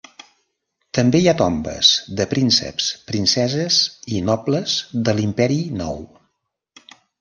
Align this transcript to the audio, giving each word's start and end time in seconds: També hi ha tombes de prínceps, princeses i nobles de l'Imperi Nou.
També 0.97 1.21
hi 1.23 1.29
ha 1.31 1.35
tombes 1.41 1.91
de 2.21 2.27
prínceps, 2.33 2.89
princeses 3.13 3.81
i 4.17 4.25
nobles 4.33 4.81
de 5.07 5.19
l'Imperi 5.21 5.63
Nou. 5.85 6.07